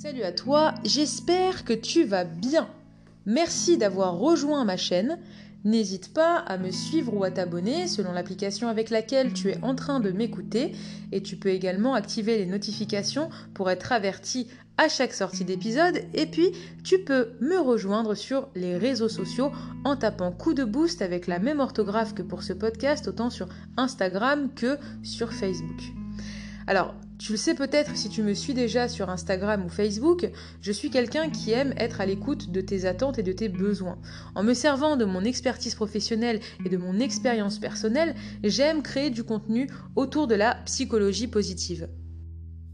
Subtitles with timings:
[0.00, 2.68] Salut à toi, j'espère que tu vas bien.
[3.26, 5.18] Merci d'avoir rejoint ma chaîne.
[5.64, 9.74] N'hésite pas à me suivre ou à t'abonner selon l'application avec laquelle tu es en
[9.74, 10.70] train de m'écouter
[11.10, 16.26] et tu peux également activer les notifications pour être averti à chaque sortie d'épisode et
[16.26, 16.52] puis
[16.84, 19.50] tu peux me rejoindre sur les réseaux sociaux
[19.84, 23.48] en tapant coup de boost avec la même orthographe que pour ce podcast autant sur
[23.76, 25.82] Instagram que sur Facebook.
[26.68, 30.72] Alors, tu le sais peut-être si tu me suis déjà sur Instagram ou Facebook, je
[30.72, 33.98] suis quelqu'un qui aime être à l'écoute de tes attentes et de tes besoins.
[34.36, 39.24] En me servant de mon expertise professionnelle et de mon expérience personnelle, j'aime créer du
[39.24, 41.88] contenu autour de la psychologie positive.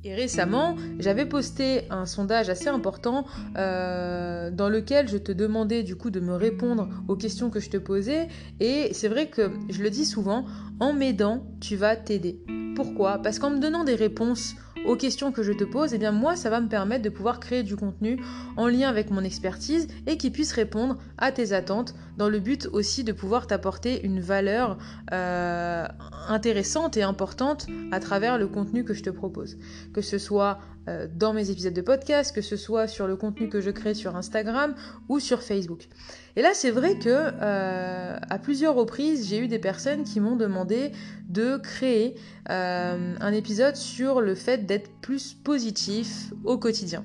[0.06, 3.24] Et récemment, j'avais posté un sondage assez important
[3.56, 7.70] euh, dans lequel je te demandais du coup de me répondre aux questions que je
[7.70, 8.28] te posais.
[8.60, 10.44] Et c'est vrai que je le dis souvent,
[10.78, 12.44] en m'aidant, tu vas t'aider.
[12.74, 13.18] Pourquoi?
[13.18, 14.56] Parce qu'en me donnant des réponses
[14.86, 17.40] aux questions que je te pose, eh bien moi, ça va me permettre de pouvoir
[17.40, 18.20] créer du contenu
[18.56, 22.68] en lien avec mon expertise et qui puisse répondre à tes attentes dans le but
[22.72, 24.78] aussi de pouvoir t'apporter une valeur
[25.12, 25.86] euh,
[26.28, 29.56] intéressante et importante à travers le contenu que je te propose.
[29.92, 33.48] Que ce soit euh, dans mes épisodes de podcast, que ce soit sur le contenu
[33.48, 34.74] que je crée sur Instagram
[35.08, 35.88] ou sur Facebook.
[36.36, 40.36] Et là, c'est vrai que euh, à plusieurs reprises, j'ai eu des personnes qui m'ont
[40.36, 40.92] demandé
[41.28, 42.16] de créer
[42.46, 47.04] un épisode sur le fait d'être plus positif au quotidien.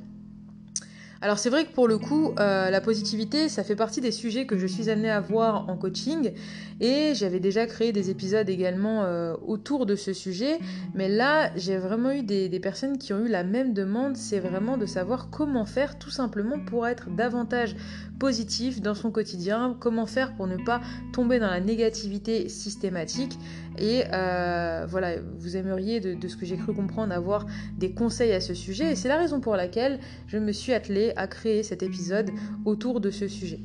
[1.21, 4.45] Alors c'est vrai que pour le coup, euh, la positivité, ça fait partie des sujets
[4.45, 6.31] que je suis amenée à voir en coaching.
[6.79, 10.59] Et j'avais déjà créé des épisodes également euh, autour de ce sujet,
[10.95, 14.39] mais là j'ai vraiment eu des, des, personnes qui ont eu la même demande, c'est
[14.39, 17.75] vraiment de savoir comment faire tout simplement pour être davantage
[18.19, 20.81] positif dans son quotidien, comment faire pour ne pas
[21.13, 23.37] tomber dans la négativité systématique
[23.77, 27.45] et euh, voilà, vous aimeriez de, ce que j'ai cru comprendre avoir
[27.77, 31.13] des conseils à ce sujet et c'est la raison pour laquelle je me suis attelée
[31.15, 32.29] à créer cet épisode
[32.65, 33.61] autour de ce sujet.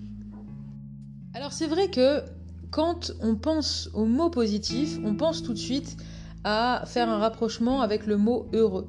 [1.35, 2.23] Alors c'est vrai que
[2.71, 5.97] quand on pense au mot positif, on pense tout de suite
[6.45, 8.89] à faire un rapprochement avec le mot heureux.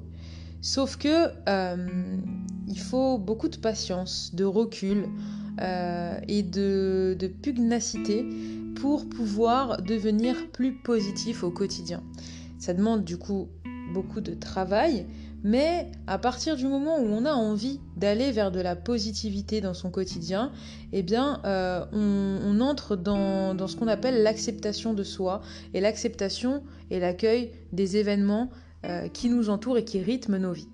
[0.62, 2.18] Sauf que euh,
[2.68, 5.08] il faut beaucoup de patience, de recul
[5.62, 8.26] euh, et de, pugnacité
[8.76, 12.04] pour pouvoir devenir plus positif au quotidien.
[12.60, 13.48] Ça demande du coup
[13.94, 15.06] beaucoup de travail,
[15.44, 19.74] mais à partir du moment où on a envie d'aller vers de la positivité dans
[19.74, 20.52] son quotidien,
[20.92, 25.42] eh bien, euh, on, entre dans, dans ce qu'on appelle l'acceptation de soi
[25.74, 28.50] et l'acceptation et l'accueil des événements
[28.86, 30.68] euh, qui nous entourent et qui rythment nos vies.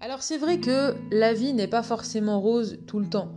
[0.00, 3.32] Alors c'est vrai que la vie n'est pas forcément rose tout le temps.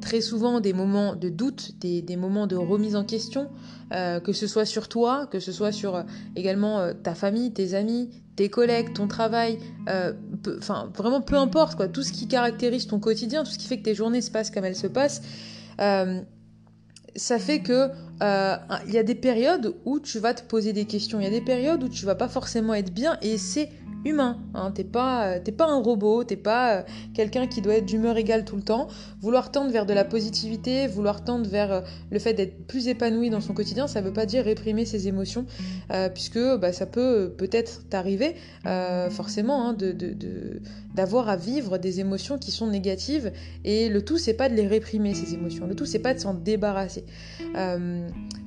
[0.00, 3.48] Très souvent des moments de doute, des, moments de remise en question,
[3.92, 6.02] euh, que ce soit sur toi, que ce soit sur euh,
[6.36, 9.58] également euh, ta famille, tes amis, tes collègues, ton travail,
[10.58, 13.78] enfin vraiment peu importe quoi, tout ce qui caractérise ton quotidien, tout ce qui fait
[13.78, 15.22] que tes journées se passent comme elles se passent,
[15.78, 17.88] ça fait que
[18.86, 21.30] il y a des périodes où tu vas te poser des questions, il y a
[21.30, 23.68] des périodes où tu vas pas forcément être bien et c'est
[24.04, 24.38] humain.
[24.54, 26.82] Hein, t'es pas, t'es pas un robot, t'es pas euh,
[27.14, 28.88] quelqu'un qui doit être d'humeur égale tout le temps.
[29.20, 31.80] Vouloir tendre vers de la positivité, vouloir tendre vers euh,
[32.10, 35.46] le fait d'être plus épanoui dans son quotidien, ça veut pas dire réprimer ses émotions,
[35.92, 38.34] euh, puisque bah, ça peut peut-être t'arriver
[39.10, 39.76] forcément hein,
[40.94, 43.32] d'avoir à vivre des émotions qui sont négatives.
[43.64, 45.66] Et le tout, c'est pas de les réprimer ces émotions.
[45.66, 47.04] Le tout, c'est pas de s'en débarrasser.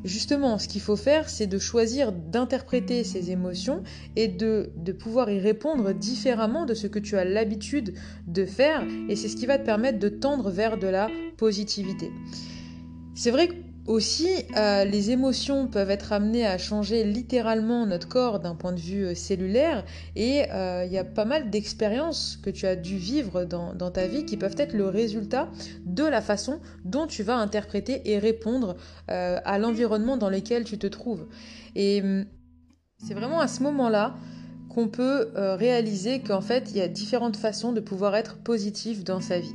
[0.04, 3.84] justement, ce qu'il faut faire, c'est de choisir d'interpréter ces émotions
[4.16, 7.94] et de, de pouvoir y répondre différemment de ce que tu as l'habitude
[8.28, 12.12] de faire et c'est ce qui va te permettre de tendre vers de la positivité.
[13.16, 13.54] C'est vrai que
[13.86, 18.80] aussi, euh, les émotions peuvent être amenées à changer littéralement notre corps d'un point de
[18.80, 19.84] vue euh, cellulaire
[20.16, 24.08] et il euh, y a pas mal d'expériences que tu as dû vivre dans, ta
[24.08, 25.50] vie qui peuvent être le résultat
[25.86, 28.78] de la façon dont tu vas interpréter et répondre
[29.08, 31.28] à l'environnement dans lequel tu te trouves.
[31.76, 32.26] Et hum,
[32.98, 34.16] c'est vraiment à ce moment-là
[34.74, 39.04] qu'on peut euh, réaliser qu'en fait, il y a différentes façons de pouvoir être positif
[39.04, 39.54] dans sa vie.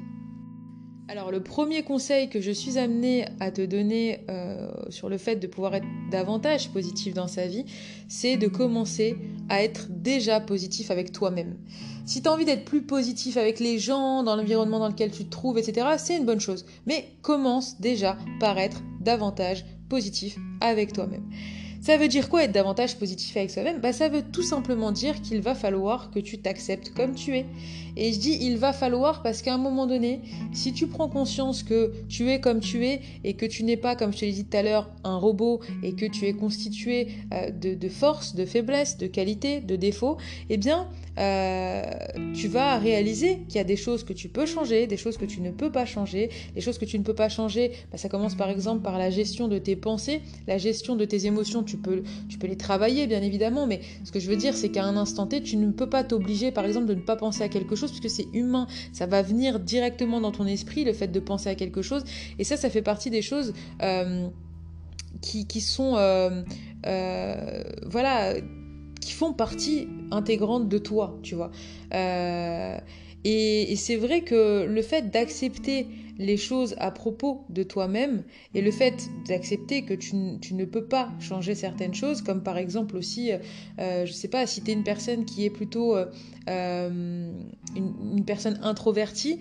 [1.11, 5.37] Alors le premier conseil que je suis amenée à te donner euh, sur le fait
[5.37, 7.65] de pouvoir être davantage positif dans sa vie,
[8.09, 9.17] c'est de commencer
[9.49, 11.56] à être déjà positif avec toi-même.
[12.05, 15.25] Si tu as envie d'être plus positif avec les gens, dans l'environnement dans lequel tu
[15.25, 16.67] te trouves, etc., c'est une bonne chose.
[16.87, 21.25] Mais commence déjà par être davantage positif avec toi-même.
[21.81, 23.81] Ça veut dire quoi être davantage positif avec soi-même?
[23.81, 27.47] Bah, Ça veut tout simplement dire qu'il va falloir que tu t'acceptes comme tu es.
[27.97, 30.21] Et je dis il va falloir parce qu'à un moment donné,
[30.53, 33.97] si tu prends conscience que tu es comme tu es et que tu n'es pas,
[33.97, 37.09] comme je te l'ai dit tout à l'heure, un robot et que tu es constitué
[37.35, 40.17] euh, de, forces, de faiblesses, de qualités, de défauts,
[40.49, 40.89] eh bien,
[41.19, 41.83] euh,
[42.35, 45.25] tu vas réaliser qu'il y a des choses que tu peux changer, des choses que
[45.25, 46.31] tu ne peux pas changer.
[46.55, 49.11] Les choses que tu ne peux pas changer, bah, ça commence par exemple par la
[49.11, 51.65] gestion de tes pensées, la gestion de tes émotions,
[52.29, 54.97] tu peux les travailler bien évidemment, mais ce que je veux dire c'est qu'à un
[54.97, 57.77] instant T, tu ne peux pas t'obliger par exemple de ne pas penser à quelque
[57.77, 61.49] chose puisque c'est humain, ça va venir directement dans ton esprit le fait de penser
[61.49, 62.05] à quelque chose,
[62.39, 63.53] et ça, ça fait partie des choses...
[63.83, 64.29] Euh,
[65.21, 66.43] qui, sont euh,
[67.87, 68.35] voilà
[69.01, 71.51] qui font partie intégrante de toi, tu vois.
[71.95, 72.79] Euh,
[73.25, 75.87] et, c'est vrai que le fait d'accepter
[76.19, 78.25] les choses à propos de toi-même
[78.55, 82.97] et le fait d'accepter que tu, ne peux pas changer certaines choses, comme par exemple
[82.97, 83.38] aussi, euh,
[83.79, 85.97] euh, je sais pas, si tu es une personne qui est plutôt
[86.47, 87.35] une,
[87.76, 89.38] une, personne introvertie,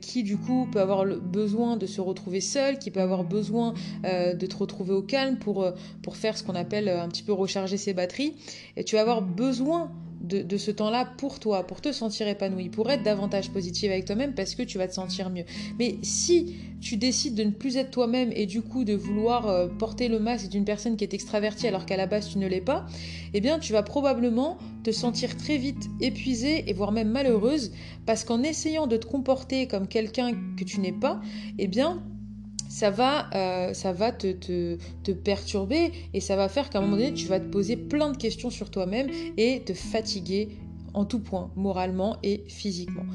[0.00, 3.74] qui du coup peut avoir besoin de se retrouver seule, qui peut avoir besoin
[4.04, 5.66] de te retrouver au calme pour,
[6.02, 8.34] pour faire ce qu'on appelle un petit peu recharger ses batteries,
[8.76, 9.90] et tu vas avoir besoin
[10.20, 14.34] de, ce temps-là pour toi, pour te sentir épanoui, pour être davantage positive avec toi-même
[14.34, 15.44] parce que tu vas te sentir mieux.
[15.78, 19.68] Mais si tu décides de ne plus être toi-même et du coup de vouloir euh,
[19.68, 22.60] porter le masque d'une personne qui est extravertie alors qu'à la base tu ne l'es
[22.60, 22.86] pas,
[23.34, 27.72] eh bien tu vas probablement te sentir très vite épuisée et voire même malheureuse
[28.04, 31.20] parce qu'en essayant de te comporter comme quelqu'un que tu n'es pas,
[31.58, 32.02] eh bien
[32.76, 37.26] ça va, euh, te, te, perturber et ça va faire qu'à un moment donné, tu
[37.26, 39.08] vas te poser plein de questions sur toi-même
[39.38, 40.50] et te fatiguer
[40.92, 43.06] en tout point, moralement et physiquement.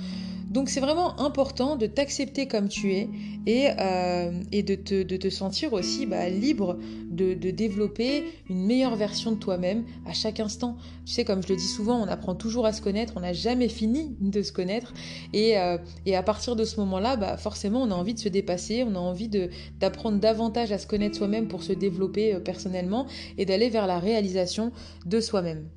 [0.52, 3.10] Donc c'est vraiment important de t'accepter comme tu es
[3.48, 6.78] et, euh, de, te, sentir aussi bah, libre
[7.10, 10.76] de, de, développer une meilleure version de toi-même à chaque instant.
[11.06, 13.32] Tu sais, comme je le dis souvent, on apprend toujours à se connaître, on n'a
[13.32, 14.94] jamais fini de se connaître.
[15.32, 15.78] Et, euh,
[16.14, 19.00] à partir de ce moment-là, bah, forcément, on a envie de se dépasser, on a
[19.00, 19.30] envie
[19.80, 23.08] d'apprendre davantage à se connaître soi-même pour se développer euh, personnellement
[23.38, 24.74] et d'aller vers la réalisation
[25.06, 25.70] de soi-même.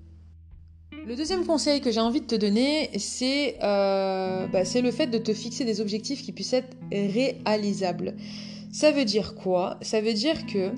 [1.07, 2.91] Le deuxième conseil que j'ai envie de te donner,
[3.63, 8.15] euh, bah, c'est le fait de te fixer des objectifs qui puissent être réalisables.
[8.73, 9.79] Ça veut dire quoi?
[9.83, 10.71] Ça veut dire que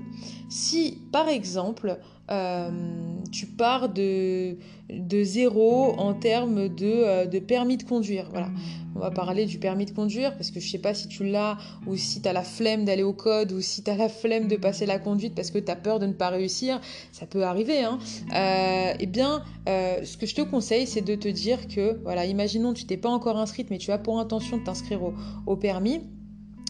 [0.49, 1.99] si, par exemple,
[2.31, 2.71] euh,
[3.31, 4.57] tu pars de,
[5.23, 8.29] zéro en termes de, euh, de, permis de conduire.
[8.31, 8.49] Voilà.
[8.95, 11.59] On va parler du permis de conduire parce que je sais pas si tu l'as
[11.87, 14.49] ou si tu as la flemme d'aller au code ou si tu as la flemme
[14.49, 16.81] de passer la conduite parce que tu as peur de ne pas réussir.
[17.13, 17.83] Ça peut arriver.
[17.83, 17.99] Hein.
[18.35, 22.73] Euh, eh bien, ce que je te conseille, c'est de te dire que, voilà, imaginons
[22.73, 25.01] tu t'es pas encore inscrite mais tu as pour intention de t'inscrire
[25.47, 26.01] au permis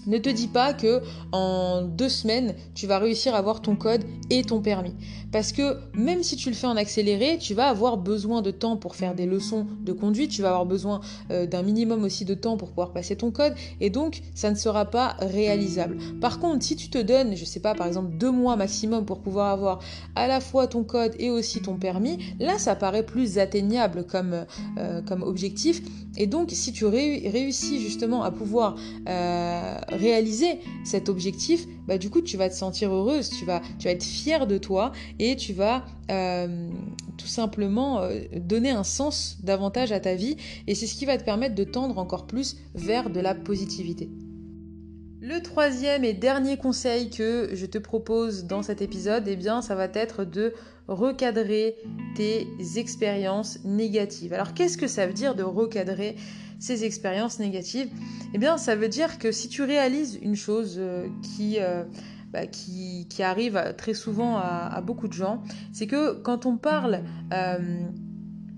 [0.06, 4.04] ne te dis pas que en deux semaines, tu vas réussir à avoir ton code
[4.30, 4.94] et ton permis.
[5.32, 8.76] Parce que même si tu le fais en accéléré, tu vas avoir besoin de temps
[8.76, 11.00] pour faire des leçons de conduite, tu vas avoir besoin
[11.30, 14.56] euh, d'un minimum aussi de temps pour pouvoir passer ton code, et donc ça ne
[14.56, 15.98] sera pas réalisable.
[16.20, 19.18] Par contre, si tu te donnes, je sais pas, par exemple deux mois maximum pour
[19.20, 19.80] pouvoir avoir
[20.14, 24.46] à la fois ton code et aussi ton permis, là ça paraît plus atteignable comme,
[24.78, 25.82] euh, objectif.
[26.16, 28.76] Et donc si tu réussis justement à pouvoir
[29.08, 33.84] euh, réaliser cet objectif, bah, du coup tu vas te sentir heureuse, tu vas, tu
[33.84, 36.68] vas être fière de toi et tu vas euh,
[37.16, 41.18] tout simplement euh, donner un sens davantage à ta vie et c'est ce qui va
[41.18, 44.08] te permettre de tendre encore plus vers de la positivité.
[45.28, 49.74] Le troisième et dernier conseil que je te propose dans cet épisode, eh bien, ça
[49.74, 50.54] va être de
[50.86, 51.74] recadrer
[52.14, 52.46] tes
[52.76, 54.32] expériences négatives.
[54.32, 56.14] Alors, qu'est-ce que ça veut dire de recadrer
[56.60, 57.88] ces expériences négatives?
[58.34, 61.82] Eh bien, ça veut dire que si tu réalises une chose euh, qui, euh,
[62.32, 65.42] bah, qui, arrive très souvent à, beaucoup de gens,
[65.72, 67.00] c'est que quand on parle
[67.32, 67.80] euh,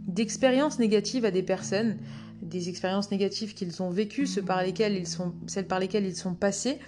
[0.06, 1.96] d'expériences négatives à des personnes,
[2.42, 6.16] des expériences négatives qu'ils ont vécues, celles par lesquelles ils sont, celles par lesquelles ils
[6.16, 6.78] sont passés,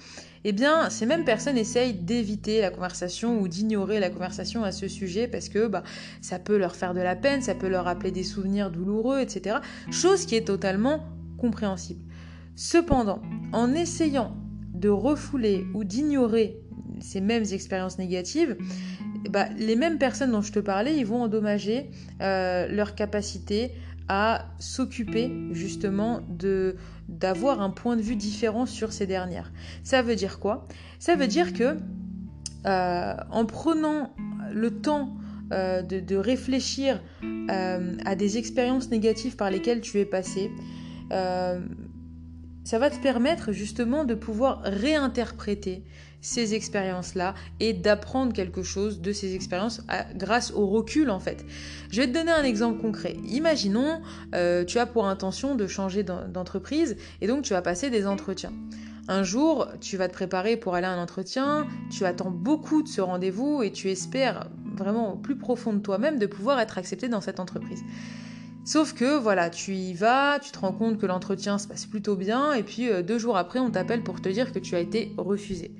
[0.44, 4.88] eh bien, ces mêmes personnes essayent d'éviter la conversation ou d'ignorer la conversation à ce
[4.88, 5.82] sujet parce que bah,
[6.22, 9.56] ça peut leur faire de la peine, ça peut leur rappeler des souvenirs douloureux, etc.
[9.90, 11.04] Chose qui est totalement
[11.36, 12.00] compréhensible.
[12.56, 13.20] Cependant,
[13.52, 14.34] en essayant
[14.74, 16.58] de refouler ou d'ignorer
[17.00, 18.56] ces mêmes expériences négatives,
[19.28, 21.90] bah, les mêmes personnes dont je te parlais, ils vont endommager
[22.22, 23.72] euh, leur capacité
[24.12, 26.74] à s'occuper justement de
[27.08, 29.52] d'avoir un point de vue différent sur ces dernières.
[29.84, 30.66] Ça veut dire quoi?
[30.98, 31.76] Ça veut dire que
[32.66, 34.12] euh, en prenant
[34.52, 35.16] le temps
[35.52, 40.50] euh, de, réfléchir euh, à des expériences négatives par lesquelles tu es passé,
[42.64, 45.82] ça va te permettre justement de pouvoir réinterpréter
[46.20, 49.82] ces expériences-là et d'apprendre quelque chose de ces expériences
[50.14, 51.44] grâce au recul en fait.
[51.90, 53.16] Je vais te donner un exemple concret.
[53.28, 54.00] Imaginons,
[54.34, 58.52] euh, tu as pour intention de changer d'entreprise et donc tu vas passer des entretiens.
[59.08, 62.88] Un jour, tu vas te préparer pour aller à un entretien, tu attends beaucoup de
[62.88, 67.08] ce rendez-vous et tu espères vraiment au plus profond de toi-même de pouvoir être accepté
[67.08, 67.82] dans cette entreprise.
[68.70, 72.14] Sauf que voilà, tu y vas, tu te rends compte que l'entretien se passe plutôt
[72.14, 74.78] bien, et puis euh, deux jours après, on t'appelle pour te dire que tu as
[74.78, 75.72] été refusé.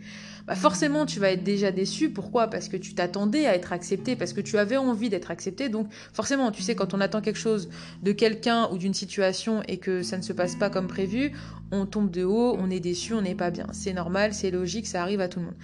[0.49, 2.11] Bah forcément, tu vas être déjà déçu.
[2.11, 2.49] Pourquoi?
[2.49, 5.68] Parce que tu t'attendais à être accepté, parce que tu avais envie d'être accepté.
[5.68, 7.68] Donc forcément, tu sais, quand on attend quelque chose
[8.02, 11.30] de quelqu'un ou d'une situation et que ça ne se passe pas comme prévu,
[11.70, 13.68] on tombe de haut, on est déçu, on n'est pas bien.
[13.70, 15.56] C'est normal, c'est logique, ça arrive à tout le monde.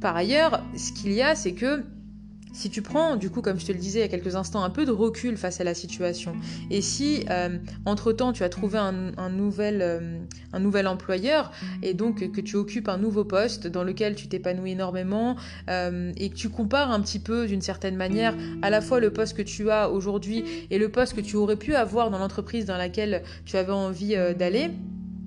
[0.00, 1.84] Par ailleurs, ce qu'il y a, c'est que
[2.56, 4.64] si tu prends, du coup, comme je te le disais il y a quelques instants,
[4.64, 6.34] un peu de recul face à la situation,
[6.70, 10.18] et si euh, entre-temps tu as trouvé un, nouvel, euh,
[10.54, 14.72] un nouvel employeur, et donc que tu occupes un nouveau poste dans lequel tu t'épanouis
[14.72, 15.36] énormément,
[15.68, 19.12] euh, et que tu compares un petit peu d'une certaine manière à la fois le
[19.12, 22.64] poste que tu as aujourd'hui et le poste que tu aurais pu avoir dans l'entreprise
[22.64, 24.70] dans laquelle tu avais envie d'aller,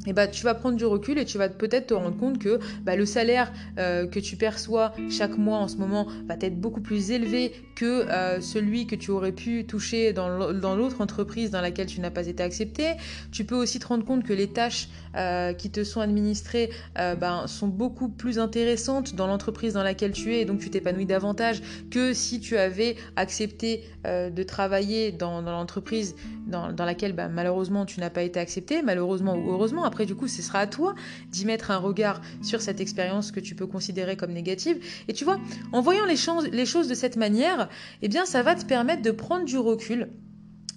[0.07, 2.59] et bah, tu vas prendre du recul et tu vas peut-être te rendre compte que
[2.83, 6.79] bah, le salaire euh, que tu perçois chaque mois en ce moment va être beaucoup
[6.79, 10.29] plus élevé que euh, celui que tu aurais pu toucher dans
[10.75, 12.93] l'autre entreprise dans laquelle tu n'as pas été accepté.
[13.31, 17.47] Tu peux aussi te rendre compte que les tâches euh, qui te sont administrées ben,
[17.47, 21.61] sont beaucoup plus intéressantes dans l'entreprise dans laquelle tu es et donc tu t'épanouis davantage
[21.91, 26.15] que si tu avais accepté de travailler dans, l'entreprise
[26.49, 30.27] dans, laquelle bah, malheureusement tu n'as pas été accepté, malheureusement ou heureusement après, du coup,
[30.27, 30.95] ce sera à toi
[31.29, 34.77] d'y mettre un regard sur cette expérience que tu peux considérer comme négative.
[35.07, 35.39] Et tu vois,
[35.71, 36.15] en voyant les,
[36.51, 37.69] les choses de cette manière,
[38.01, 40.09] eh bien, ça va te permettre de prendre du recul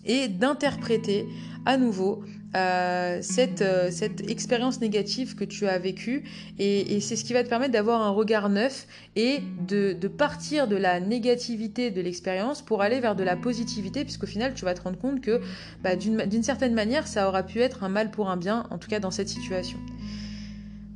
[0.05, 1.27] et d'interpréter
[1.65, 2.23] à nouveau
[2.55, 6.25] euh, cette, euh, cette expérience négative que tu as vécue
[6.59, 10.69] et, c'est ce qui va te permettre d'avoir un regard neuf et de, de partir
[10.69, 14.75] de la négativité de l'expérience pour aller vers de la positivité puisqu'au final tu vas
[14.75, 15.41] te rendre compte que
[15.83, 18.89] bah, d'une certaine manière ça aura pu être un mal pour un bien en tout
[18.89, 19.79] cas dans cette situation.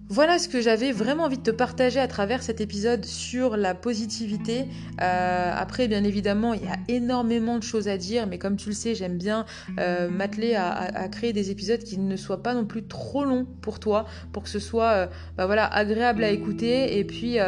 [0.08, 3.74] Voilà ce que j'avais vraiment envie de te partager à travers cet épisode sur la
[3.74, 4.66] positivité.
[5.02, 8.68] Euh, après, bien évidemment, il y a énormément de choses à dire, mais comme tu
[8.68, 9.46] le sais, j'aime bien
[9.80, 13.80] euh, m'atteler à, créer des épisodes qui ne soient pas non plus trop longs pour
[13.80, 16.98] toi, pour que ce soit euh, bah voilà, agréable à écouter.
[16.98, 17.38] Et puis,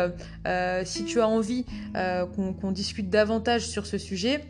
[0.85, 4.41] si tu as envie qu'on discute davantage sur ce sujet,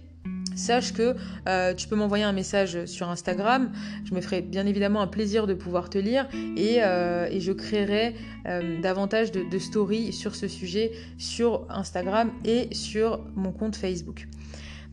[0.58, 1.14] sache que
[1.48, 3.70] euh, tu peux m'envoyer un message sur Instagram.
[4.04, 8.14] Je me ferai bien évidemment un plaisir de pouvoir te lire et, euh, je créerai
[8.46, 14.26] euh, davantage de stories sur ce sujet sur Instagram et sur mon compte Facebook.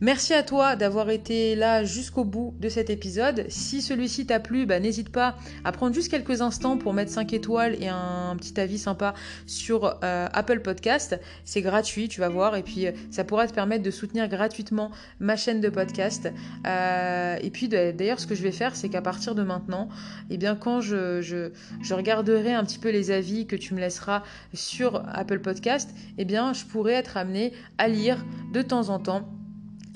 [0.02, 3.46] Merci à toi d'avoir été là jusqu'au bout de cet épisode.
[3.48, 7.32] Si celui-ci t'a plu, bah, n'hésite pas à prendre juste quelques instants pour mettre 5
[7.32, 9.14] étoiles et un, petit avis sympa
[9.46, 11.18] sur euh, Apple Podcast.
[11.46, 14.90] C'est gratuit, tu vas voir, et puis euh, ça pourra te permettre de soutenir gratuitement
[15.18, 16.28] ma chaîne de podcast.
[16.66, 19.88] Euh, et puis d'ailleurs, ce que je vais faire, c'est qu'à partir de maintenant,
[20.28, 24.24] eh bien, quand je, je, regarderai un petit peu les avis que tu me laisseras
[24.52, 25.88] sur Apple Podcast,
[26.18, 28.22] eh bien, je pourrai être amené à lire
[28.52, 29.26] de temps en temps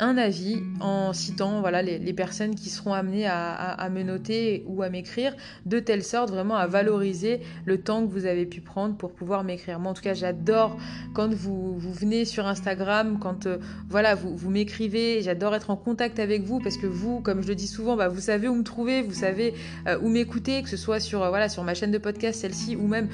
[0.00, 4.88] un avis en citant voilà, les, personnes qui seront amenées à, me noter ou à
[4.88, 9.12] m'écrire, de telle sorte vraiment à valoriser le temps que vous avez pu prendre pour
[9.12, 9.78] pouvoir m'écrire.
[9.78, 10.76] Moi en tout cas j'adore
[11.12, 15.76] quand vous, vous, venez sur Instagram, quand euh, voilà, vous, vous m'écrivez, j'adore être en
[15.76, 18.54] contact avec vous parce que vous, comme je le dis souvent, bah, vous savez où
[18.54, 19.54] me trouver, vous savez
[19.86, 22.74] euh, où m'écouter, que ce soit sur, euh, voilà, sur ma chaîne de podcast, celle-ci,
[22.76, 23.08] ou même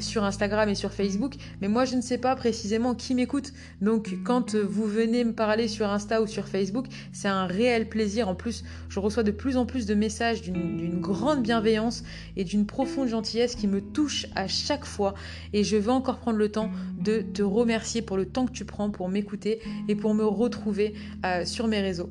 [0.00, 1.34] sur Instagram et sur Facebook.
[1.60, 3.52] Mais moi je ne sais pas précisément qui m'écoute.
[3.80, 6.86] Donc quand vous venez me parler sur Instagram, ou sur Facebook.
[7.12, 8.28] C'est un réel plaisir.
[8.28, 12.04] En plus, je reçois de plus en plus de messages d'une grande bienveillance
[12.36, 15.14] et d'une profonde gentillesse qui me touche à chaque fois.
[15.52, 18.64] Et je veux encore prendre le temps de te remercier pour le temps que tu
[18.64, 22.10] prends pour m'écouter et pour me retrouver euh, sur mes réseaux.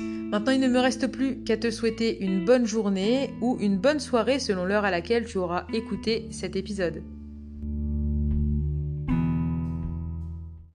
[0.00, 3.98] Maintenant, il ne me reste plus qu'à te souhaiter une bonne journée ou une bonne
[3.98, 7.02] soirée selon l'heure à laquelle tu auras écouté cet épisode.